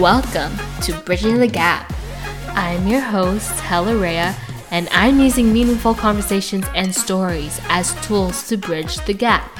[0.00, 1.90] Welcome to Bridging the Gap.
[2.48, 4.36] I'm your host, Hella Reya,
[4.70, 9.50] and I'm using meaningful conversations and stories as tools to bridge the gap.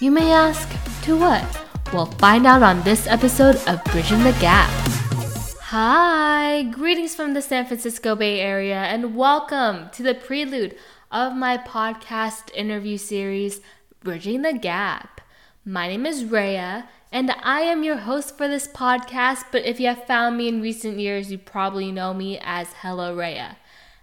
[0.00, 0.68] You may ask,
[1.02, 1.62] to what?
[1.92, 4.68] We'll find out on this episode of Bridging the Gap.
[5.60, 10.74] Hi, greetings from the San Francisco Bay Area, and welcome to the prelude
[11.12, 13.60] of my podcast interview series,
[14.00, 15.20] Bridging the Gap.
[15.68, 19.46] My name is Reya, and I am your host for this podcast.
[19.50, 23.12] But if you have found me in recent years, you probably know me as Hella
[23.12, 23.56] Reya.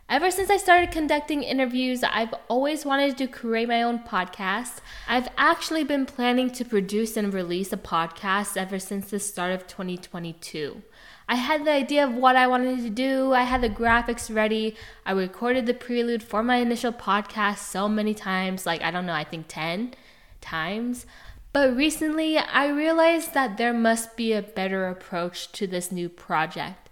[0.09, 4.79] Ever since I started conducting interviews, I've always wanted to create my own podcast.
[5.07, 9.65] I've actually been planning to produce and release a podcast ever since the start of
[9.65, 10.81] 2022.
[11.29, 14.75] I had the idea of what I wanted to do, I had the graphics ready,
[15.05, 19.13] I recorded the prelude for my initial podcast so many times like, I don't know,
[19.13, 19.93] I think 10
[20.41, 21.05] times.
[21.53, 26.89] But recently, I realized that there must be a better approach to this new project.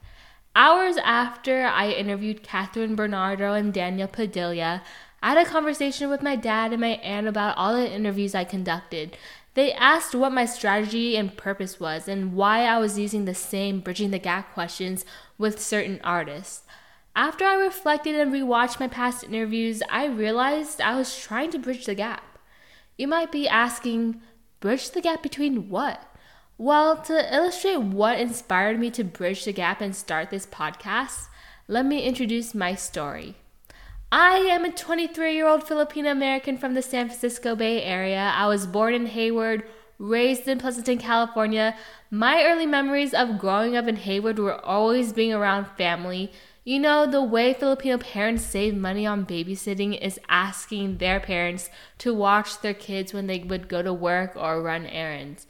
[0.55, 4.83] Hours after I interviewed Kathryn Bernardo and Daniel Padilla,
[5.23, 8.43] I had a conversation with my dad and my aunt about all the interviews I
[8.43, 9.17] conducted.
[9.55, 13.79] They asked what my strategy and purpose was and why I was using the same
[13.79, 15.05] bridging the gap questions
[15.39, 16.61] with certain artists.
[17.15, 21.85] After I reflected and rewatched my past interviews, I realized I was trying to bridge
[21.85, 22.23] the gap.
[22.97, 24.21] You might be asking,
[24.61, 26.03] Bridge the gap between what?
[26.55, 31.29] Well, to illustrate what inspired me to bridge the gap and start this podcast,
[31.67, 33.37] let me introduce my story.
[34.11, 38.33] I am a 23 year old Filipino American from the San Francisco Bay Area.
[38.35, 39.63] I was born in Hayward,
[39.97, 41.75] raised in Pleasanton, California.
[42.11, 46.31] My early memories of growing up in Hayward were always being around family,
[46.63, 52.13] you know, the way Filipino parents save money on babysitting is asking their parents to
[52.13, 55.47] watch their kids when they would go to work or run errands.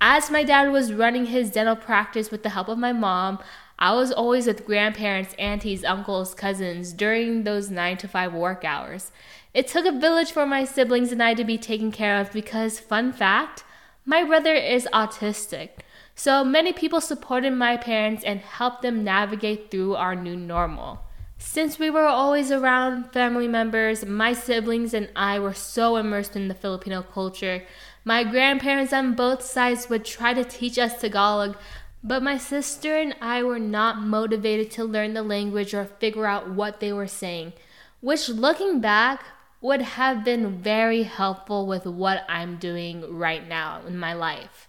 [0.00, 3.38] As my dad was running his dental practice with the help of my mom,
[3.78, 9.10] I was always with grandparents, aunties, uncles, cousins during those 9 to 5 work hours.
[9.52, 12.80] It took a village for my siblings and I to be taken care of because,
[12.80, 13.64] fun fact,
[14.06, 15.70] my brother is autistic.
[16.18, 21.00] So many people supported my parents and helped them navigate through our new normal.
[21.36, 26.48] Since we were always around family members, my siblings and I were so immersed in
[26.48, 27.64] the Filipino culture.
[28.02, 31.54] My grandparents on both sides would try to teach us Tagalog,
[32.02, 36.48] but my sister and I were not motivated to learn the language or figure out
[36.48, 37.52] what they were saying,
[38.00, 39.22] which looking back
[39.60, 44.66] would have been very helpful with what I'm doing right now in my life.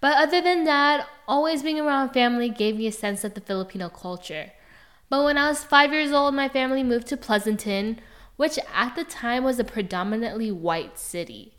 [0.00, 3.88] But other than that, always being around family gave me a sense of the Filipino
[3.88, 4.52] culture.
[5.10, 8.00] But when I was five years old, my family moved to Pleasanton,
[8.36, 11.54] which at the time was a predominantly white city.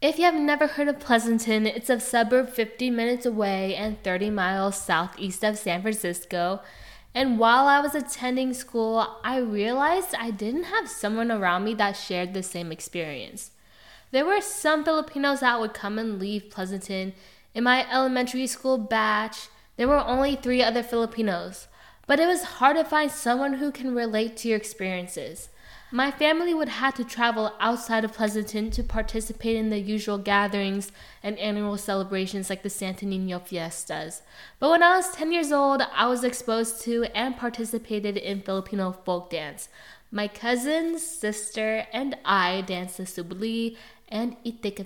[0.00, 4.30] If you have never heard of Pleasanton, it's a suburb 50 minutes away and 30
[4.30, 6.60] miles southeast of San Francisco.
[7.14, 11.92] And while I was attending school, I realized I didn't have someone around me that
[11.92, 13.52] shared the same experience.
[14.10, 17.14] There were some Filipinos that would come and leave Pleasanton
[17.54, 21.68] in my elementary school batch, there were only three other Filipinos,
[22.06, 25.48] but it was hard to find someone who can relate to your experiences.
[25.92, 30.90] My family would have to travel outside of Pleasanton to participate in the usual gatherings
[31.22, 34.22] and annual celebrations like the Santo Nino fiestas.
[34.58, 38.90] But when I was 10 years old, I was exposed to and participated in Filipino
[38.90, 39.68] folk dance.
[40.10, 43.76] My cousins, sister, and I danced the subli
[44.08, 44.80] and itik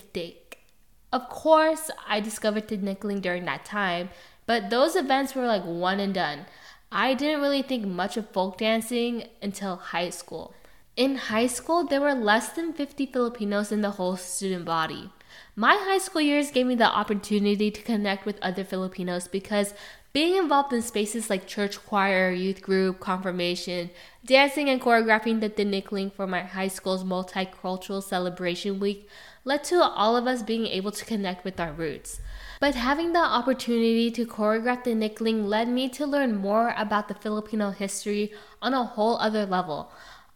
[1.12, 4.10] of course, I discovered Tinikling during that time,
[4.46, 6.46] but those events were like one and done.
[6.92, 10.54] I didn't really think much of folk dancing until high school.
[10.96, 15.10] In high school, there were less than 50 Filipinos in the whole student body.
[15.54, 19.74] My high school years gave me the opportunity to connect with other Filipinos because
[20.12, 23.90] being involved in spaces like church choir, youth group, confirmation,
[24.24, 29.08] dancing and choreographing the Tinikling for my high school's multicultural celebration week
[29.48, 32.20] led to all of us being able to connect with our roots.
[32.60, 37.70] But having the opportunity to choreograph Tinikling led me to learn more about the Filipino
[37.70, 38.30] history
[38.60, 39.90] on a whole other level.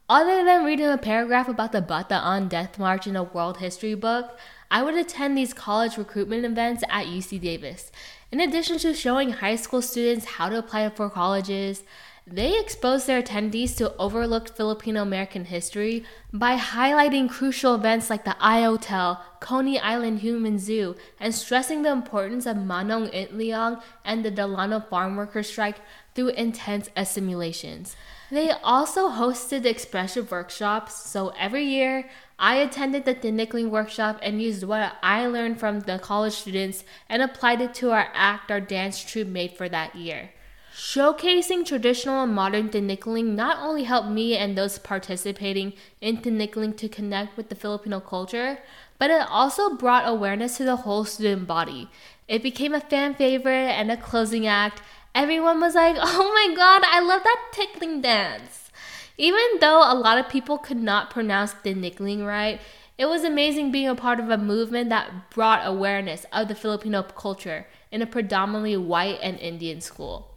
[0.09, 4.39] Other than reading a paragraph about the Bataan Death March in a world history book,
[4.71, 7.93] I would attend these college recruitment events at UC Davis.
[8.31, 11.83] In addition to showing high school students how to apply for colleges,
[12.27, 18.37] they expose their attendees to overlooked Filipino American history by highlighting crucial events like the
[18.39, 24.31] I Hotel, Coney Island Human Zoo, and stressing the importance of Manong Itliong and the
[24.31, 25.79] Delano farm worker strike
[26.15, 27.97] through intense assimilations.
[28.31, 32.09] They also hosted expressive workshops, so every year
[32.39, 37.21] I attended the Tinikling workshop and used what I learned from the college students and
[37.21, 40.31] applied it to our act our dance troupe made for that year.
[40.75, 46.89] Showcasing traditional and modern Tinikling not only helped me and those participating in Tinikling to
[46.89, 48.59] connect with the Filipino culture,
[48.99, 51.91] but it also brought awareness to the whole student body.
[52.27, 54.81] It became a fan favorite and a closing act.
[55.15, 58.71] Everyone was like, oh my god, I love that tickling dance.
[59.19, 62.63] Even though a lot of people could not pronounce Tinikling right,
[62.97, 67.03] it was amazing being a part of a movement that brought awareness of the Filipino
[67.03, 70.32] culture in a predominantly white and Indian school.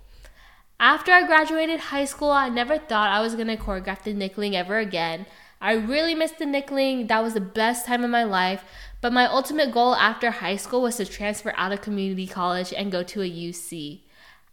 [0.79, 5.25] After I graduated high school, I never thought I was to choreograph Tinikling ever again.
[5.61, 7.07] I really missed Tinikling.
[7.07, 8.63] That was the best time of my life.
[8.99, 12.91] But my ultimate goal after high school was to transfer out of community college and
[12.91, 14.01] go to a UC.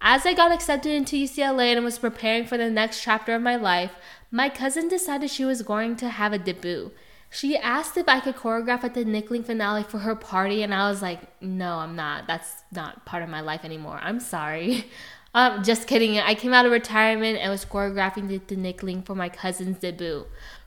[0.01, 3.57] As I got accepted into UCLA and was preparing for the next chapter of my
[3.57, 3.93] life,
[4.31, 6.93] my cousin decided she was going to have a debut.
[7.31, 11.03] She asked if I could choreograph at Tinikling finale for her party, and I was
[11.03, 12.27] like, no, I'm not.
[12.27, 13.99] That's not part of my life anymore.
[14.03, 14.87] I'm sorry.
[15.35, 16.19] Um, just kidding.
[16.19, 20.27] I came out of retirement and was choreographing the, Tinikling for my cousin's debut.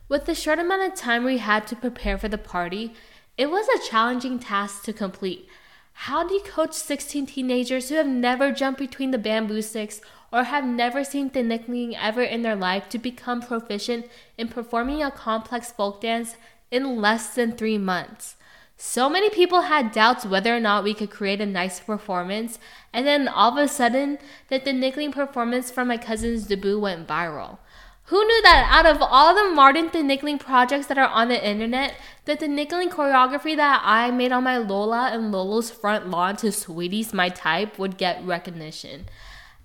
[0.10, 2.94] With the short amount of time we had to prepare for the party,
[3.38, 5.48] it was a challenging task to complete.
[5.94, 10.02] How do you coach 16 teenagers who have never jumped between the bamboo sticks
[10.34, 14.08] or have never seen Tinikling ever in their life to become proficient
[14.38, 16.36] in performing a complex folk dance
[16.72, 18.36] in less than three months?
[18.78, 22.60] So many people had doubts whether or not we could create a nice performance,
[22.92, 24.20] and then all of a sudden,
[24.50, 27.60] that the Tinikling performance from my cousin's debut went viral.
[28.10, 31.96] Who knew that out of all the modern Tinikling projects that are on the internet,
[32.26, 37.14] that Tinikling choreography that I made on my Lola and Lolo's front lawn to Saweetie's
[37.14, 39.06] My Type would get recognition?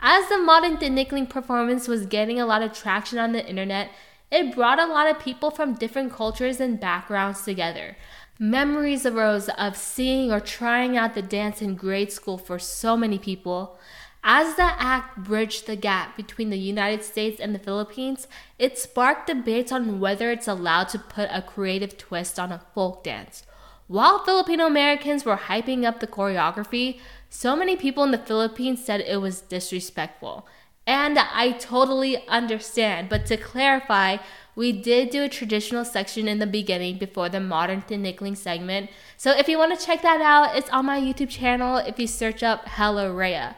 [0.00, 3.90] As the modern Tinikling performance was getting a lot of traction on the internet,
[4.30, 7.96] it brought a lot of people from different cultures and backgrounds together.
[8.42, 13.18] Memories arose of seeing or trying out the dance in grade school for so many
[13.18, 13.78] people.
[14.24, 18.26] As the act bridged the gap between the United States and the Philippines,
[18.58, 23.04] it sparked debates on whether it's allowed to put a creative twist on a folk
[23.04, 23.42] dance.
[23.88, 26.98] While Filipino Americans were hyping up the choreography,
[27.28, 30.46] so many people in the Philippines said it was disrespectful.
[30.86, 34.16] And I totally understand, but to clarify,
[34.60, 38.90] we did do a traditional section in the beginning before the modern Tinikling segment.
[39.16, 42.06] So if you want to check that out, it's on my YouTube channel if you
[42.06, 43.54] search up Hella Reya.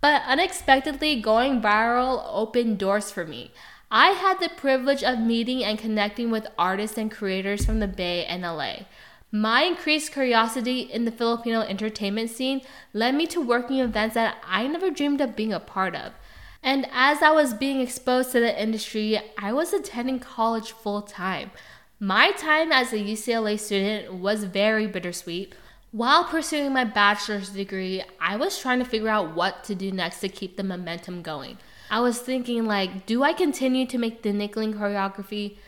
[0.00, 3.52] But unexpectedly, going viral opened doors for me.
[3.88, 8.24] I had the privilege of meeting and connecting with artists and creators from the Bay
[8.24, 8.86] and LA.
[9.30, 12.62] My increased curiosity in the Filipino entertainment scene
[12.92, 16.14] led me to working events that I never dreamed of being a part of.
[16.62, 21.50] And as I was being exposed to the industry, I was attending college full time.
[21.98, 25.54] My time as a UCLA student was very bittersweet.
[25.90, 30.20] While pursuing my bachelor's degree, I was trying to figure out what to do next
[30.20, 31.58] to keep the momentum going.
[31.90, 35.58] I was thinking like, do I continue to make Tinikling choreography?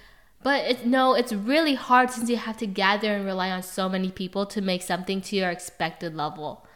[0.43, 3.89] But it, no, it's really hard since you have to gather and rely on so
[3.89, 6.67] many people to make something to your expected level.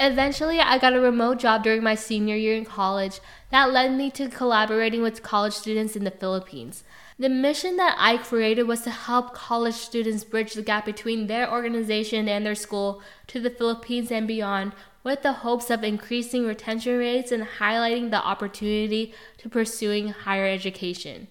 [0.00, 3.18] Eventually, I got a remote job during my senior year in college
[3.50, 6.84] that led me to collaborating with college students in the Philippines.
[7.18, 11.50] The mission that I created was to help college students bridge the gap between their
[11.50, 16.96] organization and their school to the Philippines and beyond with the hopes of increasing retention
[16.96, 21.26] rates and highlighting the opportunity to pursuing higher education.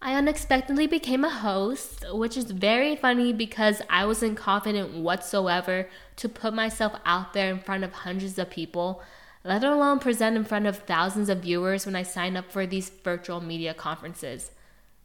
[0.00, 6.28] I unexpectedly became a host, which is very funny because I wasn't confident whatsoever to
[6.28, 9.02] put myself out there in front of hundreds of people,
[9.42, 12.90] let alone present in front of thousands of viewers when I signed up for these
[12.90, 14.52] virtual media conferences.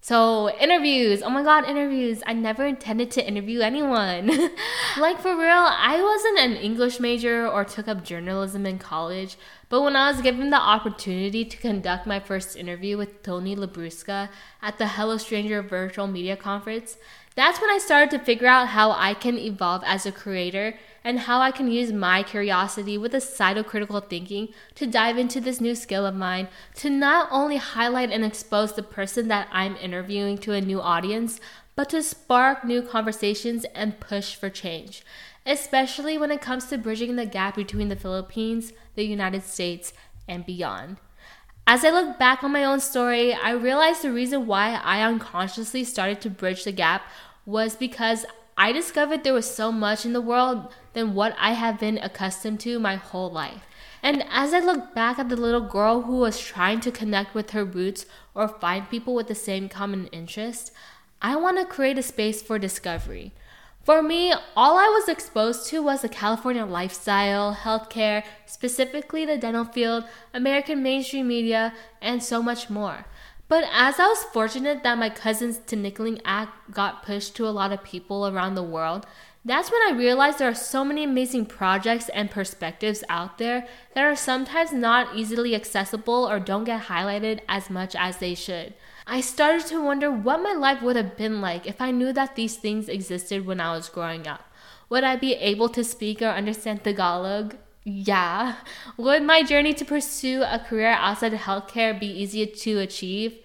[0.01, 1.21] So, interviews.
[1.23, 2.21] Oh my god, interviews.
[2.27, 4.27] I never intended to interview anyone.
[4.99, 9.37] like, for real, I wasn't an English major or took up journalism in college,
[9.73, 14.29] but when I was given the opportunity to conduct my first interview with Tony Labrusca
[14.61, 16.95] at the Hello Stranger virtual media conference,
[17.33, 21.21] that's when I started to figure out how I can evolve as a creator and
[21.21, 25.41] how I can use my curiosity with a side of critical thinking to dive into
[25.41, 29.75] this new skill of mine to not only highlight and expose the person that I'm
[29.77, 31.39] interviewing to a new audience,
[31.75, 35.03] but to spark new conversations and push for change,
[35.45, 39.93] especially when it comes to bridging the gap between the Philippines, the United States,
[40.27, 40.97] and beyond.
[41.65, 45.83] As I look back on my own story, I realized the reason why I unconsciously
[45.83, 47.03] started to bridge the gap
[47.45, 48.25] was because
[48.57, 52.59] I discovered there was so much in the world than what I have been accustomed
[52.61, 53.63] to my whole life.
[54.03, 57.51] And as I look back at the little girl who was trying to connect with
[57.51, 60.71] her roots or find people with the same common interest,
[61.21, 63.33] I want to create a space for discovery.
[63.83, 69.65] For me, all I was exposed to was the California lifestyle, healthcare, specifically the dental
[69.65, 73.05] field, American mainstream media, and so much more.
[73.49, 77.73] But as I was fortunate that my cousin's Tinikling act got pushed to a lot
[77.73, 79.05] of people around the world,
[79.43, 84.05] that's when I realized there are so many amazing projects and perspectives out there that
[84.05, 88.73] are sometimes not easily accessible or don't get highlighted as much as they should.
[89.05, 92.35] I started to wonder what my life would have been like if I knew that
[92.35, 94.49] these things existed when I was growing up.
[94.89, 97.55] Would I be able to speak or understand Tagalog?
[97.83, 98.55] Yeah.
[98.97, 103.39] Would my journey to pursue a career outside of healthcare be easier to achieve?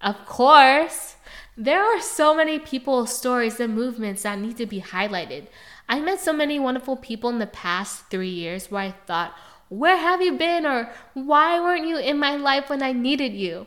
[0.00, 1.16] Of course.
[1.58, 5.46] There are so many people, stories, and movements that need to be highlighted.
[5.88, 9.34] I met so many wonderful people in the past three years where I thought,
[9.68, 10.66] Where have you been?
[10.66, 13.66] or Why weren't you in my life when I needed you?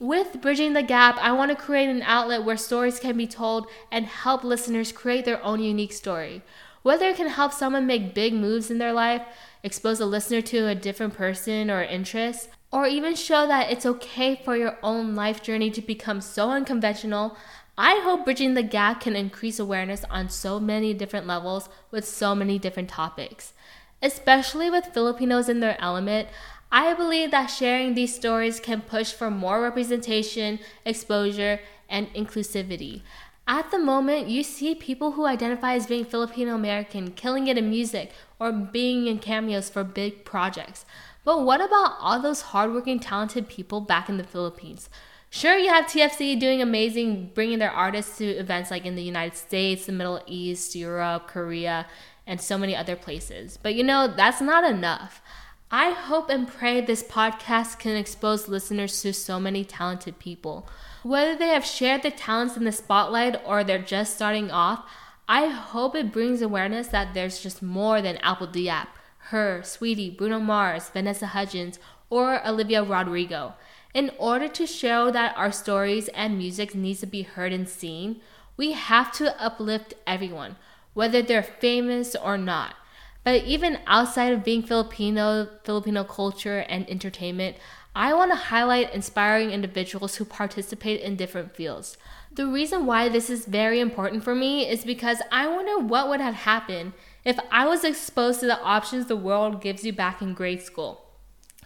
[0.00, 3.66] With Bridging the Gap, I want to create an outlet where stories can be told
[3.92, 6.40] and help listeners create their own unique story.
[6.82, 9.20] Whether it can help someone make big moves in their life,
[9.62, 14.40] expose a listener to a different person or interest, or even show that it's okay
[14.42, 17.36] for your own life journey to become so unconventional,
[17.76, 22.34] I hope Bridging the Gap can increase awareness on so many different levels with so
[22.34, 23.52] many different topics.
[24.02, 26.30] Especially with Filipinos in their element,
[26.72, 33.02] I believe that sharing these stories can push for more representation, exposure, and inclusivity.
[33.48, 37.68] At the moment, you see people who identify as being Filipino American killing it in
[37.68, 40.84] music or being in cameos for big projects.
[41.24, 44.88] But what about all those hardworking, talented people back in the Philippines?
[45.30, 49.36] Sure, you have TFC doing amazing, bringing their artists to events like in the United
[49.36, 51.86] States, the Middle East, Europe, Korea,
[52.26, 53.58] and so many other places.
[53.60, 55.22] But you know, that's not enough.
[55.72, 60.68] I hope and pray this podcast can expose listeners to so many talented people.
[61.04, 64.84] Whether they have shared their talents in the spotlight or they're just starting off,
[65.28, 68.88] I hope it brings awareness that there's just more than Apple Diap
[69.28, 73.54] H.E.R., Saweetie, Bruno Mars, Vanessa Hudgens, or Olivia Rodrigo.
[73.94, 78.20] In order to show that our stories and music needs to be heard and seen,
[78.56, 80.56] we have to uplift everyone,
[80.94, 82.74] whether they're famous or not.
[83.22, 87.56] But even outside of being Filipino, Filipino culture and entertainment,
[87.94, 91.98] I want to highlight inspiring individuals who participate in different fields.
[92.32, 96.20] The reason why this is very important for me is because I wonder what would
[96.20, 96.92] have happened
[97.24, 101.04] if I was exposed to the options the world gives you back in grade school.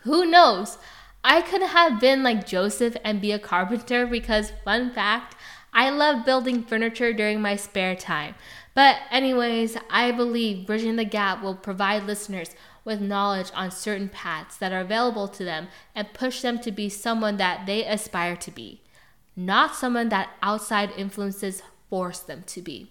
[0.02, 0.78] Who knows?
[1.22, 5.36] I could have been like Joseph and be a carpenter because, fun fact,
[5.72, 8.34] I love building furniture during my spare time.
[8.74, 12.50] But, anyways, I believe Bridging the Gap will provide listeners
[12.84, 16.88] with knowledge on certain paths that are available to them and push them to be
[16.88, 18.82] someone that they aspire to be,
[19.36, 22.90] not someone that outside influences force them to be.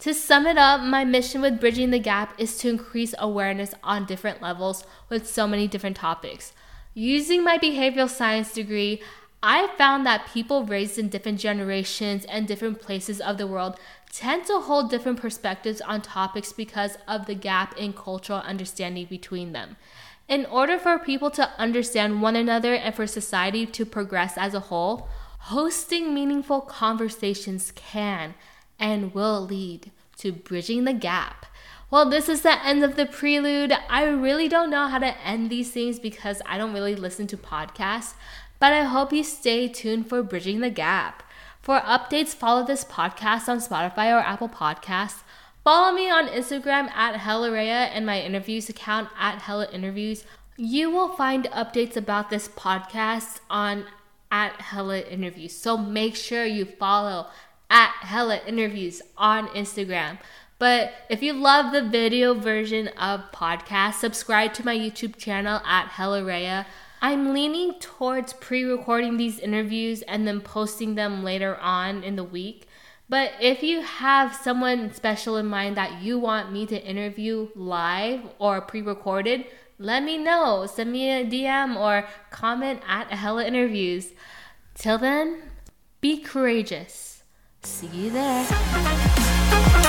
[0.00, 4.04] To sum it up, my mission with Bridging the Gap is to increase awareness on
[4.06, 6.52] different levels with so many different topics.
[6.92, 9.02] Using my behavioral science degree,
[9.42, 13.78] I found that people raised in different generations and different places of the world
[14.16, 19.52] tend to hold different perspectives on topics because of the gap in cultural understanding between
[19.52, 19.76] them.
[20.26, 24.60] In order for people to understand one another and for society to progress as a
[24.60, 25.08] whole,
[25.40, 28.34] hosting meaningful conversations can
[28.80, 31.44] and will lead to bridging the gap.
[31.90, 33.74] Well, this is the end of the prelude.
[33.90, 37.36] I really don't know how to end these things because I don't really listen to
[37.36, 38.14] podcasts,
[38.58, 41.22] but I hope you stay tuned for Bridging the Gap.
[41.66, 45.24] For updates, follow this podcast on Spotify or Apple Podcasts.
[45.64, 50.24] Follow me on Instagram at Hellaraya and my interviews account at Hella Interviews.
[50.56, 53.86] You will find updates about this podcast on
[54.30, 55.56] at Hella Interviews.
[55.56, 57.26] So make sure you follow
[57.68, 60.18] at Hella Interviews on Instagram.
[60.60, 65.88] But if you love the video version of podcast, subscribe to my YouTube channel at
[65.88, 66.64] Hella Reya.
[67.00, 72.66] I'm leaning towards pre-recording these interviews and then posting them later on in the week.
[73.08, 78.20] But if you have someone special in mind that you want me to interview live
[78.38, 79.44] or pre-recorded,
[79.78, 80.66] let me know.
[80.66, 84.12] Send me a DM or comment at Hella Interviews.
[84.74, 85.42] Till then,
[86.00, 87.22] be courageous.
[87.62, 89.85] See you there.